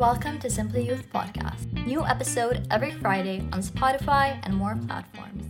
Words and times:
Welcome 0.00 0.38
to 0.38 0.48
Simply 0.48 0.86
Youth 0.86 1.04
Podcast. 1.12 1.70
New 1.86 2.06
episode 2.06 2.66
every 2.70 2.90
Friday 2.90 3.46
on 3.52 3.60
Spotify 3.60 4.40
and 4.44 4.56
more 4.56 4.74
platforms. 4.86 5.44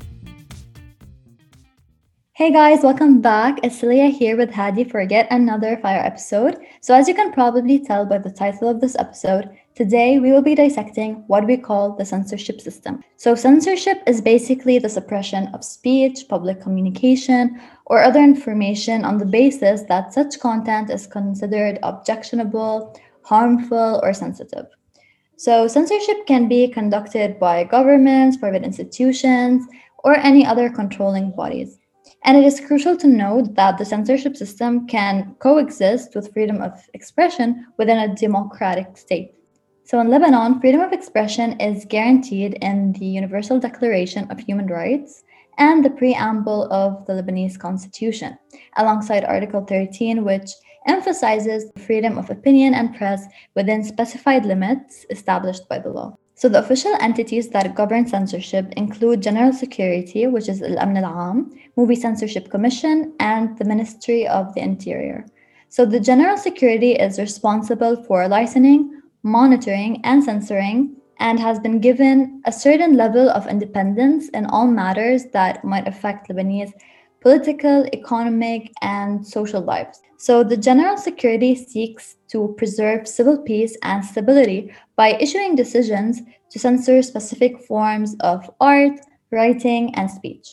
Hey 2.33 2.50
guys, 2.52 2.83
welcome 2.83 3.21
back. 3.21 3.60
It's 3.63 3.78
Celia 3.78 4.07
here 4.08 4.36
with 4.36 4.50
Hadi 4.50 4.83
for 4.83 5.02
yet 5.02 5.28
another 5.31 5.76
fire 5.76 6.05
episode. 6.05 6.57
So, 6.81 6.97
as 6.97 7.07
you 7.07 7.15
can 7.15 7.33
probably 7.33 7.78
tell 7.78 8.05
by 8.05 8.18
the 8.18 8.32
title 8.32 8.68
of 8.68 8.80
this 8.80 8.96
episode, 8.98 9.57
today 9.77 10.18
we 10.18 10.32
will 10.32 10.43
be 10.43 10.57
dissecting 10.57 11.23
what 11.29 11.46
we 11.46 11.57
call 11.57 11.95
the 11.95 12.05
censorship 12.05 12.61
system. 12.61 13.05
So, 13.19 13.37
censorship 13.37 14.03
is 14.05 14.21
basically 14.21 14.80
the 14.80 14.89
suppression 14.89 15.46
of 15.55 15.62
speech, 15.62 16.27
public 16.29 16.61
communication, 16.61 17.61
or 17.87 18.03
other 18.03 18.21
information 18.21 19.05
on 19.05 19.19
the 19.19 19.27
basis 19.27 19.82
that 19.85 20.12
such 20.12 20.41
content 20.41 20.91
is 20.91 21.07
considered 21.07 21.79
objectionable, 21.85 22.98
harmful, 23.31 24.01
or 24.03 24.12
sensitive. 24.12 24.67
So, 25.36 25.68
censorship 25.68 26.27
can 26.27 26.49
be 26.49 26.67
conducted 26.68 27.39
by 27.39 27.63
governments, 27.63 28.37
private 28.37 28.64
institutions, 28.64 29.64
or 30.04 30.17
any 30.17 30.45
other 30.45 30.68
controlling 30.68 31.31
bodies. 31.31 31.79
And 32.24 32.37
it 32.37 32.45
is 32.45 32.60
crucial 32.60 32.96
to 32.96 33.06
note 33.06 33.54
that 33.54 33.78
the 33.78 33.84
censorship 33.84 34.37
system 34.37 34.87
can 34.88 35.37
coexist 35.38 36.14
with 36.16 36.32
freedom 36.32 36.60
of 36.60 36.73
expression 36.92 37.66
within 37.78 37.98
a 37.98 38.14
democratic 38.14 38.96
state. 38.96 39.32
So, 39.84 40.01
in 40.01 40.10
Lebanon, 40.10 40.60
freedom 40.60 40.80
of 40.80 40.92
expression 40.92 41.59
is 41.60 41.87
guaranteed 41.88 42.59
in 42.60 42.92
the 42.95 43.06
Universal 43.06 43.60
Declaration 43.60 44.28
of 44.30 44.40
Human 44.40 44.66
Rights 44.66 45.23
and 45.59 45.84
the 45.84 45.90
preamble 45.90 46.70
of 46.73 47.06
the 47.06 47.12
Lebanese 47.12 47.59
Constitution, 47.59 48.37
alongside 48.76 49.24
Article 49.24 49.65
13, 49.65 50.24
which 50.24 50.51
emphasizes 50.86 51.70
the 51.70 51.80
freedom 51.80 52.18
of 52.18 52.30
opinion 52.30 52.74
and 52.74 52.94
press 52.94 53.26
within 53.54 53.84
specified 53.84 54.44
limits 54.44 55.06
established 55.10 55.68
by 55.68 55.78
the 55.78 55.90
law. 55.90 56.16
So 56.34 56.48
the 56.48 56.60
official 56.60 56.94
entities 57.00 57.50
that 57.50 57.74
govern 57.74 58.06
censorship 58.06 58.72
include 58.76 59.22
General 59.22 59.52
Security, 59.52 60.26
which 60.26 60.48
is 60.48 60.62
Al-Amn 60.62 60.96
al-Am, 60.96 61.50
Movie 61.76 61.96
Censorship 61.96 62.50
Commission, 62.50 63.12
and 63.20 63.59
the 63.59 63.64
Ministry 63.66 64.27
of 64.27 64.55
the 64.55 64.62
Interior. 64.62 65.27
So 65.69 65.84
the 65.84 66.00
General 66.00 66.39
Security 66.39 66.92
is 66.92 67.19
responsible 67.19 68.03
for 68.05 68.27
licensing, 68.27 69.03
monitoring, 69.22 70.00
and 70.03 70.25
censoring, 70.25 70.97
and 71.19 71.39
has 71.39 71.61
been 71.61 71.78
given 71.78 72.41
a 72.47 72.53
certain 72.53 72.97
level 72.97 73.28
of 73.28 73.47
independence 73.47 74.31
in 74.31 74.47
all 74.47 74.67
matters 74.67 75.27
that 75.34 75.62
might 75.62 75.87
affect 75.87 76.31
Lebanese 76.31 76.72
political, 77.21 77.87
economic, 77.93 78.73
and 78.83 79.27
social 79.27 79.61
lives. 79.61 80.01
So 80.19 80.43
the 80.43 80.57
General 80.57 80.97
Security 80.97 81.55
seeks 81.55 82.17
to 82.29 82.55
preserve 82.59 83.09
civil 83.09 83.39
peace 83.39 83.77
and 83.83 84.05
stability 84.05 84.73
by 84.97 85.17
issuing 85.21 85.55
decisions 85.55 86.21
to 86.51 86.59
censor 86.59 87.03
specific 87.03 87.61
forms 87.62 88.17
of 88.21 88.51
art, 88.61 89.01
writing, 89.31 89.95
and 89.95 90.11
speech. 90.11 90.47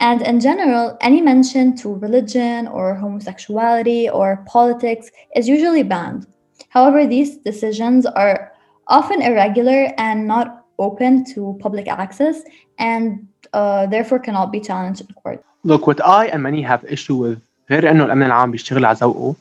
And 0.00 0.22
in 0.22 0.40
general, 0.40 0.96
any 1.00 1.20
mention 1.20 1.76
to 1.78 1.94
religion 1.94 2.68
or 2.68 2.94
homosexuality 2.94 4.08
or 4.08 4.44
politics 4.46 5.10
is 5.34 5.48
usually 5.48 5.82
banned. 5.82 6.26
However, 6.68 7.06
these 7.06 7.38
decisions 7.38 8.06
are 8.06 8.52
often 8.86 9.22
irregular 9.22 9.92
and 9.98 10.26
not 10.26 10.66
open 10.78 11.24
to 11.34 11.58
public 11.60 11.88
access 11.88 12.42
and 12.78 13.26
uh, 13.57 13.85
therefore 13.87 14.19
cannot 14.19 14.51
be 14.51 14.59
challenged 14.59 15.01
in 15.01 15.07
court. 15.21 15.43
Look, 15.63 15.87
what 15.87 15.99
I 16.05 16.27
and 16.27 16.41
many 16.43 16.61
have 16.61 16.83
issue 16.85 17.15
with 17.15 17.39
غير 17.71 17.91
انه 17.91 18.05
الامن 18.05 18.23
العام 18.23 18.51
بيشتغل 18.51 18.85
على 18.85 18.97
ذوقه 18.97 19.35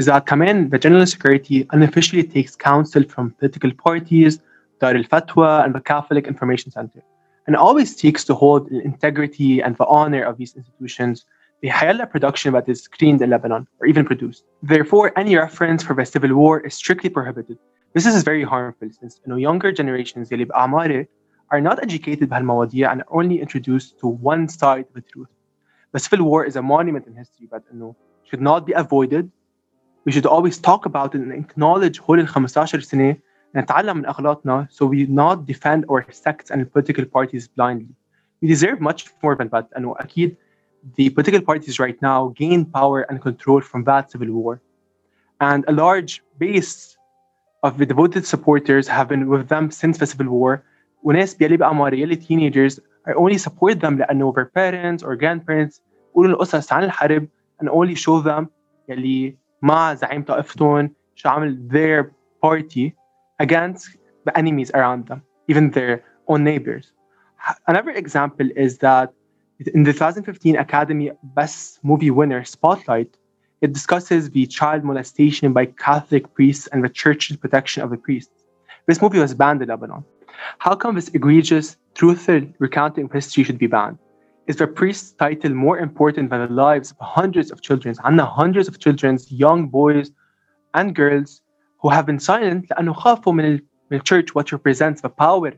is 0.00 0.04
that 0.04 0.18
كمان 0.18 0.70
the 0.70 0.78
general 0.78 1.06
security 1.06 1.66
unofficially 1.72 2.22
takes 2.22 2.56
counsel 2.56 3.02
from 3.02 3.30
political 3.40 3.70
parties, 3.72 4.38
Dar 4.80 4.94
al-Fatwa 4.96 5.64
and 5.64 5.74
the 5.74 5.80
Catholic 5.80 6.26
Information 6.26 6.70
Center 6.70 7.02
and 7.48 7.56
always 7.56 7.96
seeks 7.96 8.24
to 8.24 8.34
hold 8.34 8.68
the 8.70 8.80
integrity 8.84 9.60
and 9.60 9.76
the 9.76 9.86
honor 9.86 10.22
of 10.22 10.36
these 10.36 10.54
institutions 10.54 11.24
بحيلا 11.62 12.10
production 12.10 12.52
that 12.52 12.68
is 12.68 12.82
screened 12.82 13.20
in 13.22 13.30
Lebanon 13.30 13.66
or 13.80 13.86
even 13.86 14.04
produced. 14.04 14.44
Therefore, 14.62 15.12
any 15.16 15.34
reference 15.36 15.82
for 15.82 15.94
the 15.94 16.04
civil 16.04 16.34
war 16.34 16.60
is 16.60 16.74
strictly 16.74 17.10
prohibited. 17.10 17.58
This 17.94 18.06
is 18.06 18.22
very 18.22 18.44
harmful 18.44 18.88
since 19.00 19.20
you 19.24 19.32
know, 19.32 19.36
younger 19.36 19.72
generations 19.72 20.32
اللي 20.32 20.44
بأعماري 20.44 21.06
are 21.52 21.60
not 21.60 21.82
educated 21.82 22.28
بهالمواضيع 22.28 22.92
and 22.92 23.02
are 23.02 23.06
only 23.10 23.40
introduced 23.40 23.98
to 23.98 24.06
one 24.06 24.48
side 24.48 24.86
of 24.88 24.94
the 24.94 25.00
truth. 25.00 25.28
The 25.92 25.98
civil 25.98 26.26
war 26.26 26.44
is 26.44 26.56
a 26.56 26.62
monument 26.62 27.06
in 27.06 27.14
history 27.14 27.48
that 27.52 27.62
you 27.72 27.78
know, 27.78 27.96
should 28.24 28.42
not 28.42 28.66
be 28.66 28.72
avoided. 28.72 29.30
We 30.04 30.12
should 30.12 30.26
always 30.26 30.58
talk 30.58 30.86
about 30.86 31.14
it 31.14 31.20
and 31.20 31.32
acknowledge 31.32 32.00
هول 32.00 32.20
ال 32.20 32.28
15 32.28 32.80
سنة 32.80 33.16
نتعلم 33.56 33.96
من 33.96 34.06
أغلاطنا 34.06 34.68
so 34.70 34.86
we 34.86 35.06
not 35.06 35.46
defend 35.46 35.84
our 35.90 36.04
sects 36.10 36.50
and 36.50 36.70
political 36.72 37.04
parties 37.04 37.48
blindly. 37.48 37.94
We 38.40 38.48
deserve 38.48 38.80
much 38.80 39.06
more 39.22 39.34
than 39.34 39.48
that. 39.48 39.68
And 39.76 39.86
أكيد 39.86 40.36
the 40.96 41.10
political 41.10 41.40
parties 41.40 41.78
right 41.78 42.00
now 42.02 42.32
gain 42.36 42.64
power 42.64 43.00
and 43.02 43.20
control 43.20 43.60
from 43.60 43.84
that 43.84 44.10
civil 44.10 44.30
war. 44.32 44.60
And 45.40 45.64
a 45.68 45.72
large 45.72 46.22
base 46.38 46.96
of 47.62 47.78
the 47.78 47.86
devoted 47.86 48.24
supporters 48.26 48.86
have 48.88 49.08
been 49.08 49.28
with 49.28 49.48
them 49.48 49.70
since 49.70 49.98
the 49.98 50.06
civil 50.06 50.28
war. 50.28 50.62
وناس 51.02 51.34
بيلي 51.34 51.56
بأعماري 51.56 52.00
يلي 52.00 52.16
teenagers 52.16 52.80
I 53.08 53.12
only 53.12 53.38
support 53.38 53.80
them 53.80 53.98
لأنه 53.98 54.32
their 54.32 54.44
parents 54.44 55.02
or 55.02 55.16
grandparents 55.16 55.80
قولوا 56.14 56.32
القصص 56.32 56.72
عن 56.72 56.84
الحرب 56.84 57.28
and 57.62 57.68
only 57.68 57.94
show 57.94 58.20
them 58.20 58.46
يلي 58.88 59.36
مع 59.62 59.94
زعيم 59.94 60.22
طائفتهم 60.22 60.90
شو 61.14 61.28
عمل 61.28 61.68
their 61.70 62.12
party 62.46 62.92
against 63.40 63.96
the 64.24 64.36
enemies 64.36 64.70
around 64.74 65.06
them, 65.06 65.22
even 65.48 65.70
their 65.70 66.04
own 66.28 66.44
neighbors. 66.44 66.92
Another 67.66 67.90
example 67.90 68.48
is 68.56 68.78
that 68.78 69.12
in 69.74 69.82
the 69.84 69.92
2015 69.92 70.56
Academy 70.56 71.10
Best 71.22 71.82
Movie 71.82 72.10
winner 72.10 72.44
Spotlight, 72.44 73.16
it 73.60 73.72
discusses 73.72 74.30
the 74.30 74.46
child 74.46 74.84
molestation 74.84 75.52
by 75.52 75.66
Catholic 75.66 76.32
priests 76.34 76.66
and 76.68 76.84
the 76.84 76.88
church's 76.88 77.36
protection 77.36 77.82
of 77.82 77.90
the 77.90 77.96
priests. 77.96 78.32
This 78.86 79.02
movie 79.02 79.18
was 79.18 79.34
banned 79.34 79.62
in 79.62 79.68
Lebanon. 79.68 80.04
How 80.58 80.74
come 80.74 80.94
this 80.94 81.08
egregious, 81.08 81.76
truthful 81.94 82.42
recounting 82.58 83.04
of 83.06 83.12
history 83.12 83.44
should 83.44 83.58
be 83.58 83.66
banned? 83.66 83.98
Is 84.46 84.56
the 84.56 84.66
priest's 84.66 85.12
title 85.12 85.52
more 85.52 85.78
important 85.78 86.30
than 86.30 86.40
the 86.46 86.52
lives 86.52 86.90
of 86.92 86.96
hundreds 87.00 87.50
of 87.50 87.60
children, 87.60 87.94
and 88.04 88.18
the 88.18 88.24
hundreds 88.24 88.68
of 88.68 88.78
children, 88.78 89.18
young 89.28 89.68
boys 89.68 90.10
and 90.74 90.94
girls 90.94 91.42
who 91.80 91.88
have 91.90 92.06
been 92.06 92.18
silent 92.18 92.66
لأنه 92.70 92.92
خافوا 92.92 93.32
من 93.32 93.60
من 93.90 94.00
church 94.04 94.34
what 94.34 94.52
represents 94.52 95.00
the 95.00 95.08
power 95.08 95.52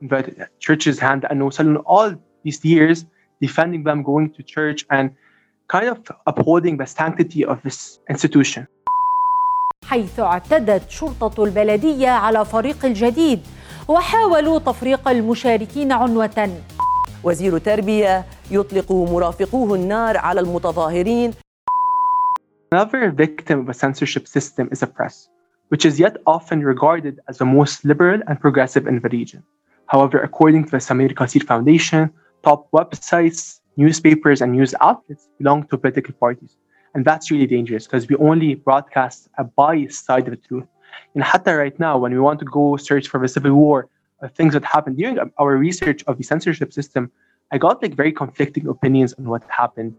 in 0.00 0.08
the 0.08 0.48
church's 0.58 0.98
hand 0.98 1.22
لأنه 1.22 1.50
صار 1.50 1.82
all 1.86 2.14
these 2.44 2.64
years 2.64 3.04
defending 3.40 3.84
them 3.84 4.02
going 4.02 4.30
to 4.30 4.42
church 4.42 4.84
and 4.90 5.10
kind 5.68 5.88
of 5.88 5.98
upholding 6.26 6.76
the 6.76 6.86
sanctity 6.86 7.44
of 7.44 7.62
this 7.62 8.00
institution. 8.10 8.66
حيث 9.84 10.20
اعتدت 10.20 10.90
شرطة 10.90 11.44
البلدية 11.44 12.08
على 12.08 12.44
فريق 12.44 12.84
الجديد 12.84 13.40
وحاولوا 13.87 14.59
تفريق 14.59 15.07
المشاركين 15.07 15.91
عنوة 15.91 16.61
وزير 17.23 17.55
التربية 17.55 18.25
يطلق 18.51 18.91
مرافقوه 18.91 19.75
النار 19.75 20.17
على 20.17 20.39
المتظاهرين 20.39 21.33
Another 22.73 23.11
victim 23.11 23.61
of 23.61 23.69
a 23.69 23.73
censorship 23.73 24.27
system 24.27 24.67
is 24.73 24.81
the 24.81 24.87
press, 24.87 25.29
which 25.69 25.85
is 25.85 25.97
yet 25.99 26.17
often 26.25 26.59
regarded 26.61 27.19
as 27.29 27.37
the 27.37 27.45
most 27.45 27.85
liberal 27.85 28.19
and 28.27 28.41
progressive 28.41 28.85
in 28.87 28.99
the 28.99 29.09
region. 29.09 29.41
However, 29.85 30.17
according 30.19 30.65
to 30.65 30.71
the 30.71 30.81
Samir 30.87 31.13
Qasir 31.13 31.43
Foundation, 31.43 32.11
top 32.43 32.69
websites, 32.71 33.61
newspapers, 33.77 34.41
and 34.41 34.51
news 34.51 34.75
outlets 34.81 35.29
belong 35.37 35.65
to 35.67 35.77
political 35.77 36.13
parties. 36.13 36.57
And 36.93 37.05
that's 37.05 37.31
really 37.31 37.47
dangerous 37.47 37.85
because 37.85 38.09
we 38.09 38.17
only 38.17 38.55
broadcast 38.55 39.29
a 39.37 39.45
biased 39.45 40.05
side 40.05 40.25
of 40.27 40.31
the 40.35 40.41
truth. 40.47 40.67
And 41.13 41.23
hatta 41.23 41.55
right 41.55 41.77
now, 41.79 41.97
when 41.97 42.11
we 42.11 42.19
want 42.19 42.39
to 42.39 42.45
go 42.45 42.77
search 42.77 43.07
for 43.07 43.19
the 43.19 43.27
civil 43.27 43.53
war, 43.53 43.89
uh, 44.21 44.27
things 44.27 44.53
that 44.53 44.65
happened 44.65 44.97
during 44.97 45.19
our 45.37 45.55
research 45.57 46.03
of 46.07 46.17
the 46.17 46.23
censorship 46.23 46.73
system, 46.73 47.11
I 47.51 47.57
got 47.57 47.81
like 47.81 47.93
very 47.93 48.11
conflicting 48.11 48.67
opinions 48.67 49.13
on 49.17 49.25
what 49.25 49.43
happened 49.49 49.95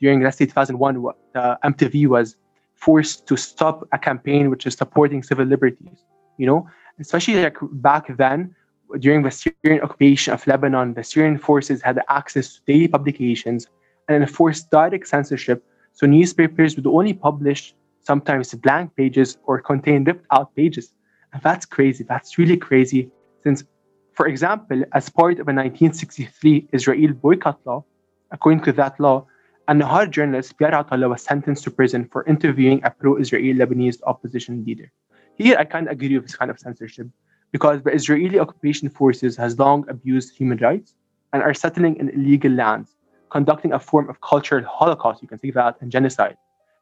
during 0.00 0.22
let's 0.22 0.36
say 0.36 0.46
2001. 0.46 1.14
The 1.32 1.58
MTV 1.64 2.08
was 2.08 2.36
forced 2.74 3.26
to 3.28 3.36
stop 3.36 3.86
a 3.92 3.98
campaign 3.98 4.50
which 4.50 4.66
is 4.66 4.74
supporting 4.74 5.22
civil 5.22 5.46
liberties. 5.46 6.04
You 6.38 6.46
know, 6.46 6.68
especially 6.98 7.42
like 7.42 7.56
back 7.72 8.16
then 8.16 8.54
during 8.98 9.22
the 9.22 9.30
Syrian 9.30 9.82
occupation 9.82 10.34
of 10.34 10.46
Lebanon, 10.46 10.94
the 10.94 11.04
Syrian 11.04 11.38
forces 11.38 11.80
had 11.82 12.00
access 12.08 12.54
to 12.54 12.60
daily 12.66 12.88
publications 12.88 13.66
and 14.08 14.22
enforced 14.22 14.70
direct 14.70 15.06
censorship. 15.06 15.64
So 15.92 16.06
newspapers 16.06 16.76
would 16.76 16.86
only 16.86 17.14
publish 17.14 17.74
sometimes 18.02 18.54
blank 18.54 18.94
pages 18.96 19.38
or 19.44 19.60
contain 19.60 20.04
ripped 20.04 20.26
out 20.30 20.54
pages. 20.54 20.92
And 21.32 21.42
that's 21.42 21.66
crazy. 21.66 22.04
That's 22.04 22.38
really 22.38 22.56
crazy. 22.56 23.10
Since, 23.42 23.64
for 24.12 24.26
example, 24.26 24.84
as 24.92 25.08
part 25.08 25.34
of 25.34 25.48
a 25.48 25.54
1963 25.54 26.68
Israel 26.72 27.12
boycott 27.14 27.60
law, 27.64 27.84
according 28.30 28.62
to 28.64 28.72
that 28.72 28.98
law, 29.00 29.26
a 29.68 29.72
Nahar 29.72 30.10
journalist 30.10 30.58
Pierre 30.58 30.72
Atallah 30.72 31.08
was 31.08 31.22
sentenced 31.22 31.64
to 31.64 31.70
prison 31.70 32.08
for 32.10 32.24
interviewing 32.26 32.80
a 32.84 32.90
pro-Israel 32.90 33.54
Lebanese 33.54 34.00
opposition 34.06 34.64
leader. 34.64 34.90
Here, 35.36 35.56
I 35.58 35.64
of 35.64 35.88
agree 35.88 36.14
with 36.14 36.26
this 36.26 36.36
kind 36.36 36.50
of 36.50 36.58
censorship 36.58 37.06
because 37.52 37.82
the 37.82 37.94
Israeli 37.94 38.38
occupation 38.38 38.88
forces 38.88 39.36
has 39.36 39.58
long 39.58 39.88
abused 39.88 40.36
human 40.36 40.58
rights 40.58 40.94
and 41.32 41.42
are 41.42 41.54
settling 41.54 41.96
in 41.96 42.08
illegal 42.10 42.52
lands, 42.52 42.96
conducting 43.30 43.72
a 43.72 43.78
form 43.78 44.10
of 44.10 44.20
cultural 44.20 44.64
holocaust, 44.64 45.22
you 45.22 45.28
can 45.28 45.38
think 45.38 45.54
that, 45.54 45.76
and 45.80 45.90
genocide. 45.90 46.36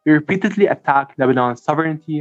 They 0.05 0.12
repeatedly 0.12 0.67
attack 0.67 1.17
Lebanon's 1.19 1.62
sovereignty 1.62 2.20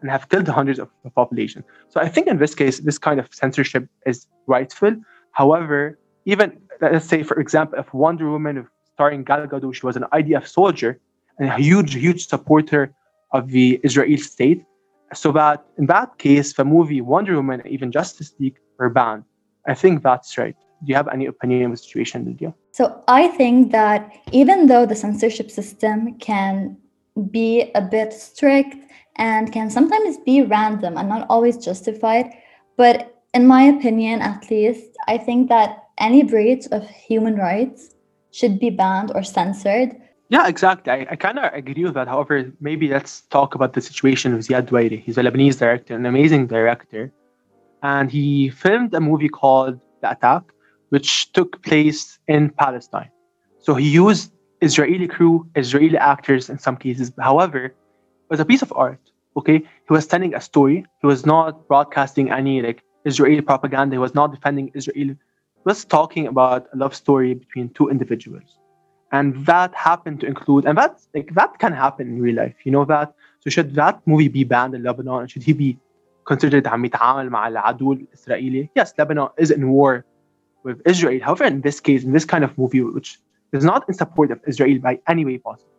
and 0.00 0.10
have 0.10 0.28
killed 0.28 0.48
hundreds 0.48 0.78
of 0.78 0.88
the 1.04 1.10
population. 1.10 1.64
So 1.88 2.00
I 2.00 2.08
think 2.08 2.26
in 2.26 2.38
this 2.38 2.54
case, 2.54 2.78
this 2.78 2.98
kind 2.98 3.20
of 3.20 3.28
censorship 3.32 3.88
is 4.06 4.26
rightful. 4.46 4.96
However, 5.32 5.98
even 6.24 6.58
let's 6.80 7.06
say, 7.06 7.22
for 7.22 7.38
example, 7.40 7.78
if 7.78 7.92
Wonder 7.92 8.30
Woman 8.30 8.66
starring 8.94 9.24
Gal 9.24 9.46
Gadot, 9.46 9.74
she 9.74 9.84
was 9.84 9.96
an 9.96 10.04
IDF 10.12 10.46
soldier 10.46 11.00
and 11.38 11.48
a 11.48 11.56
huge, 11.56 11.94
huge 11.94 12.26
supporter 12.26 12.94
of 13.32 13.50
the 13.50 13.80
Israeli 13.84 14.16
state. 14.16 14.64
So 15.14 15.32
that 15.32 15.64
in 15.78 15.86
that 15.86 16.18
case, 16.18 16.52
the 16.54 16.64
movie 16.64 17.00
Wonder 17.00 17.34
Woman, 17.36 17.62
even 17.66 17.90
Justice 17.90 18.34
League 18.38 18.58
were 18.78 18.90
banned. 18.90 19.24
I 19.66 19.74
think 19.74 20.02
that's 20.02 20.36
right. 20.38 20.56
Do 20.82 20.90
you 20.90 20.94
have 20.94 21.08
any 21.08 21.26
opinion 21.26 21.64
on 21.64 21.70
the 21.72 21.76
situation, 21.76 22.24
Lydia? 22.24 22.54
So 22.72 23.02
I 23.08 23.28
think 23.28 23.72
that 23.72 24.12
even 24.32 24.66
though 24.66 24.86
the 24.86 24.94
censorship 24.94 25.50
system 25.50 26.18
can 26.18 26.76
be 27.18 27.70
a 27.74 27.80
bit 27.80 28.12
strict 28.12 28.76
and 29.16 29.52
can 29.52 29.70
sometimes 29.70 30.18
be 30.18 30.42
random 30.42 30.96
and 30.96 31.08
not 31.08 31.26
always 31.28 31.56
justified, 31.56 32.30
but 32.76 33.22
in 33.34 33.46
my 33.46 33.62
opinion, 33.64 34.22
at 34.22 34.50
least, 34.50 34.96
I 35.06 35.18
think 35.18 35.48
that 35.48 35.84
any 35.98 36.22
breach 36.22 36.66
of 36.70 36.88
human 36.88 37.36
rights 37.36 37.94
should 38.30 38.58
be 38.58 38.70
banned 38.70 39.12
or 39.14 39.22
censored 39.22 39.96
yeah, 40.30 40.46
exactly. 40.46 40.92
I, 40.92 41.06
I 41.10 41.16
kind 41.16 41.38
of 41.38 41.52
agree 41.54 41.84
with 41.84 41.94
that. 41.94 42.06
However, 42.06 42.52
maybe 42.60 42.88
let's 42.88 43.22
talk 43.22 43.54
about 43.54 43.72
the 43.72 43.80
situation 43.80 44.34
with 44.34 44.46
Ziad 44.46 44.68
Doueiri. 44.68 45.02
He's 45.02 45.16
a 45.16 45.22
Lebanese 45.22 45.58
director, 45.58 45.94
an 45.94 46.04
amazing 46.04 46.46
director. 46.46 47.10
And 47.82 48.10
he 48.10 48.50
filmed 48.50 48.92
a 48.92 49.00
movie 49.00 49.28
called 49.28 49.80
The 50.02 50.10
Attack, 50.10 50.42
which 50.90 51.32
took 51.32 51.62
place 51.62 52.18
in 52.28 52.50
Palestine. 52.50 53.10
So 53.60 53.74
he 53.74 53.88
used 53.88 54.32
Israeli 54.61 55.07
crew, 55.07 55.47
Israeli 55.55 55.97
actors 55.97 56.49
in 56.49 56.57
some 56.57 56.77
cases. 56.77 57.11
However, 57.19 57.65
it 57.65 57.75
was 58.29 58.39
a 58.39 58.45
piece 58.45 58.61
of 58.61 58.73
art. 58.75 58.99
Okay, 59.35 59.59
he 59.59 59.89
was 59.89 60.05
telling 60.05 60.35
a 60.35 60.41
story. 60.41 60.85
He 61.01 61.07
was 61.07 61.25
not 61.25 61.67
broadcasting 61.67 62.31
any 62.31 62.61
like 62.61 62.83
Israeli 63.05 63.41
propaganda. 63.41 63.95
He 63.95 63.99
was 63.99 64.13
not 64.13 64.31
defending 64.31 64.71
Israel. 64.73 65.15
He 65.15 65.65
was 65.65 65.85
talking 65.85 66.27
about 66.27 66.67
a 66.73 66.77
love 66.77 66.95
story 66.95 67.33
between 67.33 67.69
two 67.69 67.89
individuals 67.89 68.59
and 69.13 69.45
that 69.45 69.73
happened 69.75 70.19
to 70.21 70.25
include 70.25 70.65
and 70.65 70.77
that 70.77 70.99
like 71.15 71.33
that 71.35 71.57
can 71.59 71.71
happen 71.71 72.07
in 72.07 72.21
real 72.21 72.35
life 72.35 72.55
you 72.65 72.71
know 72.71 72.83
that 72.83 73.13
so 73.39 73.49
should 73.49 73.73
that 73.75 73.95
movie 74.05 74.27
be 74.27 74.43
banned 74.43 74.73
in 74.75 74.83
Lebanon 74.83 75.27
should 75.27 75.43
he 75.43 75.53
be 75.53 75.77
considered 76.25 76.63
عم 76.65 76.85
يتعامل 76.85 77.29
مع 77.29 77.47
العدو 77.47 77.93
الإسرائيلي 77.93 78.69
yes 78.75 78.93
Lebanon 78.97 79.29
is 79.37 79.51
in 79.51 79.69
war 79.69 80.05
with 80.63 80.81
Israel 80.85 81.19
however 81.23 81.45
in 81.45 81.61
this 81.61 81.79
case 81.79 82.03
in 82.03 82.11
this 82.11 82.25
kind 82.25 82.43
of 82.43 82.57
movie 82.57 82.81
which 82.81 83.19
is 83.52 83.64
not 83.64 83.88
in 83.88 83.94
support 83.94 84.30
of 84.30 84.40
Israel 84.46 84.78
by 84.78 85.00
any 85.08 85.24
way 85.24 85.38
possible 85.38 85.78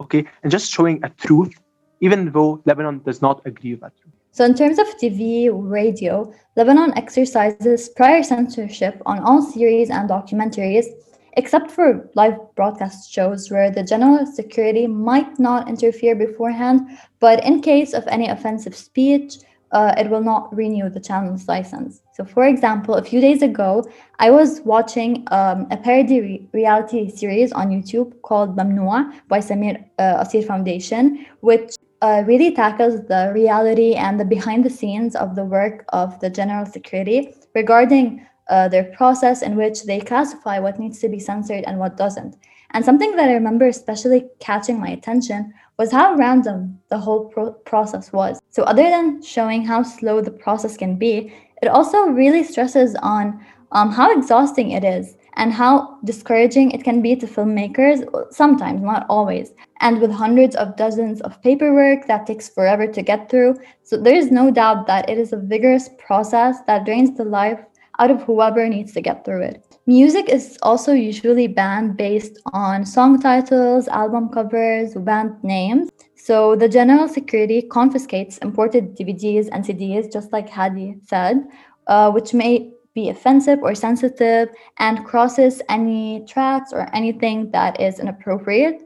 okay? 0.00 0.24
And 0.42 0.50
just 0.50 0.70
showing 0.70 1.00
a 1.04 1.10
truth 1.10 1.54
even 2.00 2.30
though 2.30 2.62
Lebanon 2.64 3.00
does 3.04 3.20
not 3.20 3.42
agree 3.44 3.72
with 3.72 3.80
that 3.80 3.92
truth. 3.96 4.14
So, 4.30 4.44
in 4.44 4.54
terms 4.54 4.78
of 4.78 4.86
TV, 5.02 5.50
radio, 5.52 6.32
Lebanon 6.56 6.96
exercises 6.96 7.88
prior 7.88 8.22
censorship 8.22 9.02
on 9.04 9.18
all 9.18 9.42
series 9.42 9.90
and 9.90 10.08
documentaries 10.08 10.86
except 11.32 11.70
for 11.70 12.08
live 12.14 12.36
broadcast 12.56 13.12
shows 13.12 13.50
where 13.50 13.70
the 13.70 13.82
general 13.82 14.26
security 14.26 14.86
might 14.86 15.38
not 15.38 15.68
interfere 15.68 16.14
beforehand, 16.14 16.80
but 17.20 17.44
in 17.44 17.62
case 17.62 17.94
of 17.94 18.04
any 18.08 18.28
offensive 18.28 18.74
speech, 18.74 19.38
uh, 19.72 19.94
it 19.98 20.08
will 20.10 20.22
not 20.22 20.54
renew 20.54 20.88
the 20.88 21.00
channel's 21.00 21.46
license. 21.48 22.00
So, 22.12 22.24
for 22.24 22.44
example, 22.44 22.94
a 22.94 23.02
few 23.02 23.20
days 23.20 23.42
ago, 23.42 23.88
I 24.18 24.30
was 24.30 24.60
watching 24.62 25.26
um, 25.30 25.66
a 25.70 25.76
parody 25.76 26.20
re- 26.20 26.48
reality 26.52 27.10
series 27.10 27.52
on 27.52 27.68
YouTube 27.68 28.20
called 28.22 28.56
Mamnoua 28.56 29.12
by 29.28 29.38
Samir 29.38 29.84
uh, 29.98 30.24
Asir 30.24 30.42
Foundation, 30.42 31.26
which 31.40 31.76
uh, 32.00 32.22
really 32.26 32.54
tackles 32.54 33.06
the 33.06 33.30
reality 33.34 33.94
and 33.94 34.18
the 34.18 34.24
behind 34.24 34.64
the 34.64 34.70
scenes 34.70 35.16
of 35.16 35.34
the 35.34 35.44
work 35.44 35.84
of 35.90 36.18
the 36.20 36.30
general 36.30 36.64
security 36.64 37.34
regarding 37.54 38.24
uh, 38.48 38.68
their 38.68 38.84
process 38.84 39.42
in 39.42 39.56
which 39.56 39.84
they 39.84 40.00
classify 40.00 40.58
what 40.58 40.78
needs 40.78 40.98
to 41.00 41.08
be 41.08 41.18
censored 41.18 41.64
and 41.66 41.78
what 41.78 41.96
doesn't. 41.96 42.36
And 42.70 42.84
something 42.84 43.16
that 43.16 43.28
I 43.28 43.34
remember 43.34 43.66
especially 43.66 44.26
catching 44.40 44.78
my 44.78 44.88
attention 44.88 45.54
was 45.78 45.92
how 45.92 46.14
random 46.14 46.78
the 46.88 46.98
whole 46.98 47.26
pro- 47.26 47.52
process 47.52 48.12
was. 48.12 48.37
So, 48.50 48.62
other 48.64 48.84
than 48.84 49.22
showing 49.22 49.64
how 49.64 49.82
slow 49.82 50.20
the 50.20 50.30
process 50.30 50.76
can 50.76 50.96
be, 50.96 51.32
it 51.62 51.68
also 51.68 52.04
really 52.06 52.42
stresses 52.44 52.96
on 53.02 53.44
um, 53.72 53.92
how 53.92 54.16
exhausting 54.16 54.70
it 54.70 54.84
is 54.84 55.16
and 55.34 55.52
how 55.52 55.98
discouraging 56.04 56.70
it 56.70 56.82
can 56.82 57.02
be 57.02 57.14
to 57.16 57.26
filmmakers, 57.26 58.02
sometimes, 58.32 58.80
not 58.82 59.06
always. 59.08 59.52
And 59.80 60.00
with 60.00 60.10
hundreds 60.10 60.56
of 60.56 60.76
dozens 60.76 61.20
of 61.20 61.40
paperwork 61.42 62.06
that 62.06 62.26
takes 62.26 62.48
forever 62.48 62.86
to 62.86 63.02
get 63.02 63.30
through. 63.30 63.56
So, 63.82 63.96
there 63.96 64.16
is 64.16 64.30
no 64.30 64.50
doubt 64.50 64.86
that 64.86 65.08
it 65.08 65.18
is 65.18 65.32
a 65.32 65.36
vigorous 65.36 65.90
process 65.98 66.56
that 66.66 66.84
drains 66.84 67.16
the 67.16 67.24
life 67.24 67.60
out 67.98 68.10
of 68.10 68.22
whoever 68.22 68.68
needs 68.68 68.92
to 68.92 69.00
get 69.00 69.24
through 69.24 69.42
it. 69.42 69.64
Music 69.86 70.28
is 70.28 70.58
also 70.62 70.92
usually 70.92 71.46
banned 71.46 71.96
based 71.96 72.38
on 72.52 72.84
song 72.84 73.20
titles, 73.20 73.88
album 73.88 74.28
covers, 74.28 74.94
band 74.94 75.32
names. 75.42 75.90
So 76.28 76.54
the 76.54 76.68
general 76.68 77.08
security 77.08 77.62
confiscates 77.62 78.36
imported 78.44 78.94
DVDs 78.94 79.48
and 79.50 79.64
CDs, 79.64 80.12
just 80.12 80.30
like 80.30 80.50
Hadi 80.50 80.96
said, 81.06 81.48
uh, 81.86 82.10
which 82.10 82.34
may 82.34 82.70
be 82.92 83.08
offensive 83.08 83.60
or 83.62 83.74
sensitive 83.74 84.50
and 84.76 85.06
crosses 85.06 85.62
any 85.70 86.26
tracks 86.28 86.70
or 86.70 86.94
anything 86.94 87.50
that 87.52 87.80
is 87.80 87.98
inappropriate. 87.98 88.82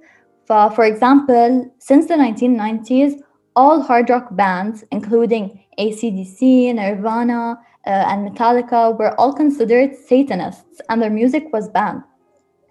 For, 0.47 0.71
for 0.71 0.85
example, 0.85 1.75
since 1.81 2.07
the 2.07 2.15
1990s, 2.15 3.21
all 3.57 3.83
hard 3.83 4.09
rock 4.09 4.29
bands, 4.37 4.85
including 4.93 5.65
ACDC, 5.81 6.73
Nirvana, 6.77 7.59
uh, 7.85 7.91
and 7.91 8.31
Metallica 8.31 8.97
were 8.97 9.19
all 9.19 9.33
considered 9.33 9.97
Satanists, 9.97 10.81
and 10.89 11.03
their 11.03 11.11
music 11.11 11.53
was 11.53 11.69
banned. 11.71 12.05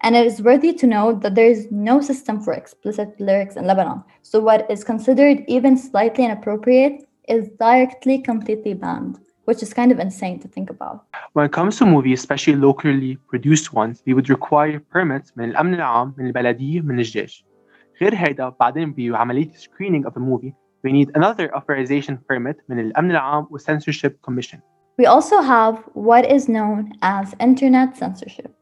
And 0.03 0.15
it 0.15 0.27
is 0.27 0.43
worthy 0.43 0.73
to 0.75 0.87
note 0.87 1.23
that 1.23 1.35
there 1.35 1.49
is 1.49 1.69
no 1.71 2.01
system 2.01 2.41
for 2.41 2.53
explicit 2.53 3.19
lyrics 3.19 3.57
in 3.57 3.67
Lebanon. 3.67 4.05
So, 4.23 4.41
what 4.41 4.71
is 4.71 4.85
considered 4.85 5.43
even 5.49 5.77
slightly 5.77 6.25
inappropriate 6.25 7.09
is 7.29 7.49
directly 7.59 8.19
completely 8.21 8.75
banned, 8.75 9.19
which 9.47 9.63
is 9.63 9.75
kind 9.75 9.91
of 9.91 9.99
insane 9.99 10.39
to 10.41 10.49
think 10.49 10.71
about. 10.71 11.07
When 11.33 11.47
it 11.47 11.53
comes 11.53 11.79
to 11.79 11.87
movies, 11.87 12.21
especially 12.21 12.57
locally 12.57 13.17
produced 13.29 13.73
ones, 13.73 14.03
we 14.07 14.15
would 14.15 14.29
require 14.29 14.81
permits 14.81 15.33
من 15.37 15.51
الأمن 15.51 15.75
العام, 15.75 16.15
من 16.19 16.27
البلدية, 16.27 16.81
من 16.81 16.99
الجيش. 16.99 17.45
غير 18.03 18.15
هيدا 18.15 18.49
بعدين 18.61 18.93
بعملية 18.93 19.51
screening 19.53 20.05
of 20.07 20.17
a 20.17 20.21
movie, 20.21 20.55
we 20.85 20.93
need 20.93 21.11
another 21.15 21.55
authorization 21.57 22.19
permit 22.29 22.57
من 22.69 22.79
الأمن 22.79 23.11
العام 23.11 23.47
و 23.51 23.59
Censorship 23.59 24.21
Commission. 24.23 24.61
We 24.99 25.07
also 25.07 25.41
have 25.41 25.83
what 25.95 26.25
is 26.31 26.49
known 26.49 26.93
as 27.03 27.35
internet 27.41 27.97
censorship. 27.97 28.53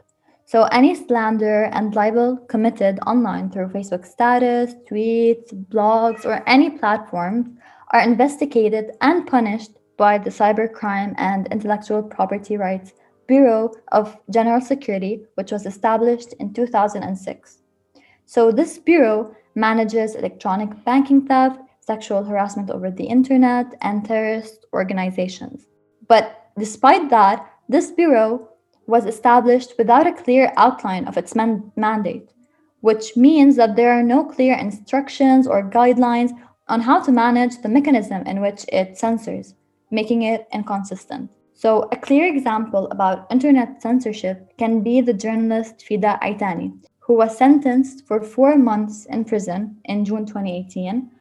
so, 0.50 0.63
any 0.72 0.96
slander 0.96 1.65
and 1.65 1.94
libel 1.94 2.38
committed 2.48 2.98
online 3.06 3.51
through 3.51 3.68
Facebook 3.68 4.03
status, 4.03 4.74
tweets, 4.89 5.53
blogs, 5.53 6.25
or 6.25 6.41
any 6.48 6.72
platforms 6.72 7.50
are 7.91 8.01
investigated 8.01 8.94
and 9.01 9.27
punished 9.27 9.74
by 9.96 10.18
the 10.18 10.32
Cybercrime 10.32 11.13
and 11.18 11.46
Intellectual 11.51 12.01
Property 12.01 12.58
Rights 12.58 12.94
Bureau 13.27 13.75
of 13.91 14.18
General 14.32 14.60
Security, 14.60 15.24
which 15.36 15.51
was 15.51 15.68
established 15.68 16.34
in 16.39 16.51
2006. 16.51 17.60
So, 18.25 18.51
this 18.51 18.79
bureau 18.79 19.36
manages 19.53 20.15
electronic 20.15 20.84
banking 20.84 21.27
theft, 21.27 21.60
sexual 21.79 22.24
harassment 22.24 22.72
over 22.72 22.89
the 22.89 23.06
internet, 23.06 23.68
and 23.82 24.03
terrorist 24.03 24.65
organizations. 24.74 25.68
But 26.08 26.50
despite 26.58 27.12
that, 27.12 27.48
this 27.68 27.91
bureau 27.91 28.50
was 28.89 29.05
established 29.05 29.74
without 29.77 30.08
a 30.08 30.13
clear 30.13 30.51
outline 30.58 31.08
of 31.08 31.17
its 31.17 31.36
man- 31.36 31.72
mandate, 31.75 32.29
which 32.81 33.15
means 33.15 33.55
that 33.55 33.75
there 33.75 33.91
are 33.91 34.03
no 34.03 34.25
clear 34.25 34.58
instructions 34.58 35.48
or 35.48 35.69
guidelines 35.69 36.31
on 36.67 36.81
how 36.81 37.00
to 37.01 37.12
manage 37.12 37.62
the 37.62 37.69
mechanism 37.69 38.22
in 38.25 38.41
which 38.41 38.65
it 38.74 38.98
censors, 38.98 39.55
making 39.91 40.24
it 40.24 40.48
inconsistent. 40.53 41.29
So, 41.53 41.89
a 41.91 41.98
clear 41.98 42.25
example 42.34 42.88
about 42.89 43.29
internet 43.29 43.81
censorship 43.81 44.58
can 44.58 44.81
be 44.81 45.01
the 45.01 45.13
journalist 45.13 45.84
Fida 45.84 46.17
Aitani, 46.24 46.72
who 47.00 47.15
was 47.15 47.38
sentenced 47.38 48.08
for 48.08 48.22
four 48.22 48.55
months 48.55 49.05
in 49.08 49.25
prison 49.25 49.77
in 49.86 50.05
June 50.05 50.25
2018 50.25 51.12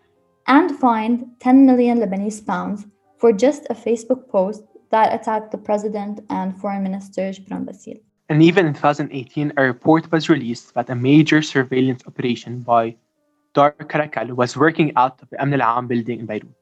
and 0.46 0.78
fined 0.78 1.26
10 1.40 1.66
million 1.66 1.98
Lebanese 1.98 2.46
pounds 2.46 2.87
for 3.18 3.32
just 3.32 3.66
a 3.68 3.75
Facebook 3.75 4.28
post 4.28 4.62
that 4.90 5.14
attacked 5.14 5.50
the 5.50 5.59
president 5.59 6.21
and 6.30 6.59
foreign 6.61 6.83
minister 6.83 7.23
Gibran 7.30 7.64
Bassil. 7.64 8.00
And 8.28 8.42
even 8.42 8.66
in 8.66 8.75
2018, 8.75 9.54
a 9.57 9.62
report 9.62 10.11
was 10.12 10.28
released 10.28 10.75
that 10.75 10.90
a 10.90 10.95
major 10.95 11.40
surveillance 11.40 12.02
operation 12.07 12.61
by 12.61 12.97
Dark 13.54 13.88
Caracal 13.88 14.35
was 14.35 14.57
working 14.57 14.92
out 14.97 15.21
of 15.23 15.30
the 15.30 15.37
Amn 15.37 15.59
al 15.61 15.83
building 15.83 16.21
in 16.21 16.26
Beirut. 16.26 16.52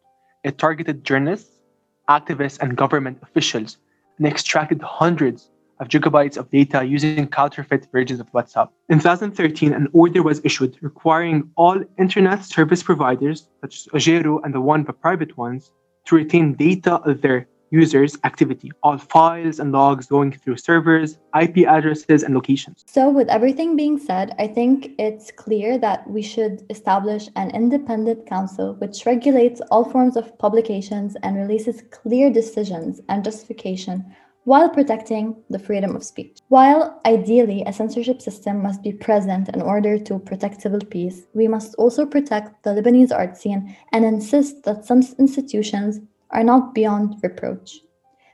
it 0.44 0.58
targeted 0.58 1.02
journalists, 1.02 1.60
activists, 2.08 2.60
and 2.60 2.76
government 2.76 3.18
officials 3.22 3.78
and 4.18 4.26
extracted 4.26 4.80
hundreds 4.80 5.50
of 5.80 5.88
gigabytes 5.88 6.36
of 6.36 6.48
data 6.50 6.84
using 6.84 7.26
counterfeit 7.26 7.86
versions 7.92 8.20
of 8.20 8.30
WhatsApp. 8.32 8.68
In 8.88 8.98
2013, 8.98 9.72
an 9.72 9.88
order 9.92 10.22
was 10.22 10.40
issued 10.44 10.78
requiring 10.80 11.50
all 11.56 11.82
internet 11.98 12.44
service 12.44 12.82
providers, 12.82 13.48
such 13.60 13.74
as 13.80 13.86
Ogero 13.88 14.40
and 14.44 14.54
the 14.54 14.60
one 14.60 14.84
the 14.84 14.92
private 14.92 15.36
ones, 15.36 15.72
to 16.06 16.14
retain 16.14 16.54
data 16.54 16.94
of 17.02 17.20
their 17.20 17.48
users' 17.76 18.16
activity, 18.24 18.72
all 18.82 18.98
files 18.98 19.60
and 19.60 19.72
logs 19.72 20.06
going 20.06 20.32
through 20.32 20.56
servers, 20.56 21.18
IP 21.38 21.56
addresses, 21.66 22.22
and 22.22 22.34
locations. 22.34 22.84
So, 22.86 23.10
with 23.10 23.28
everything 23.28 23.76
being 23.76 23.98
said, 23.98 24.34
I 24.38 24.46
think 24.46 24.92
it's 24.98 25.30
clear 25.30 25.78
that 25.78 26.08
we 26.08 26.22
should 26.22 26.64
establish 26.70 27.28
an 27.36 27.50
independent 27.50 28.26
council 28.26 28.74
which 28.74 29.04
regulates 29.06 29.60
all 29.70 29.84
forms 29.84 30.16
of 30.16 30.36
publications 30.38 31.16
and 31.22 31.36
releases 31.36 31.82
clear 31.90 32.30
decisions 32.30 33.00
and 33.08 33.24
justification 33.24 34.04
while 34.46 34.68
protecting 34.68 35.34
the 35.50 35.58
freedom 35.58 35.96
of 35.96 36.04
speech. 36.04 36.38
While 36.48 37.00
ideally 37.04 37.64
a 37.66 37.72
censorship 37.72 38.22
system 38.22 38.62
must 38.62 38.80
be 38.80 38.92
present 38.92 39.48
in 39.48 39.60
order 39.60 39.98
to 39.98 40.20
protect 40.20 40.62
civil 40.62 40.78
peace, 40.78 41.26
we 41.34 41.48
must 41.48 41.74
also 41.74 42.06
protect 42.06 42.62
the 42.62 42.70
Lebanese 42.70 43.12
art 43.12 43.36
scene 43.36 43.76
and 43.92 44.04
insist 44.04 44.62
that 44.62 44.84
some 44.84 45.02
institutions 45.18 45.98
are 46.30 46.44
not 46.44 46.74
beyond 46.74 47.16
reproach. 47.22 47.80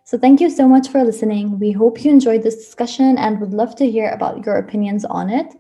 So, 0.05 0.19
thank 0.19 0.41
you 0.41 0.51
so 0.51 0.69
much 0.69 0.89
for 0.89 1.05
listening. 1.05 1.59
We 1.59 1.73
hope 1.73 2.05
you 2.05 2.11
enjoyed 2.11 2.43
this 2.43 2.57
discussion 2.57 3.17
and 3.19 3.41
would 3.41 3.55
love 3.55 3.77
to 3.77 3.91
hear 3.91 4.11
about 4.11 4.45
your 4.45 4.57
opinions 4.57 5.05
on 5.05 5.31
it. 5.31 5.55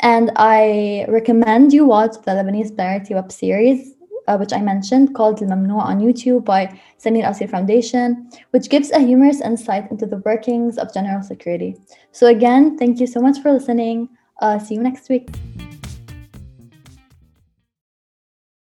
And 0.00 0.30
I 0.36 1.06
recommend 1.08 1.72
you 1.72 1.86
watch 1.86 2.12
the 2.24 2.32
Lebanese 2.32 2.76
Polarity 2.76 3.14
web 3.14 3.32
series 3.32 3.96
uh, 4.28 4.36
which 4.36 4.52
I 4.52 4.60
mentioned, 4.60 5.14
called 5.14 5.42
Al 5.42 5.48
Mamnu 5.48 5.78
on 5.78 6.00
YouTube 6.00 6.44
by 6.44 6.78
Samir 6.98 7.28
Asir 7.28 7.48
Foundation, 7.48 8.28
which 8.50 8.68
gives 8.68 8.90
a 8.90 8.98
humorous 8.98 9.40
insight 9.40 9.90
into 9.90 10.06
the 10.06 10.18
workings 10.18 10.78
of 10.78 10.92
general 10.92 11.22
security. 11.22 11.76
So, 12.12 12.26
again, 12.26 12.76
thank 12.78 13.00
you 13.00 13.06
so 13.06 13.20
much 13.20 13.40
for 13.40 13.52
listening. 13.52 14.08
Uh, 14.40 14.58
see 14.58 14.74
you 14.74 14.82
next 14.82 15.08
week. 15.08 15.28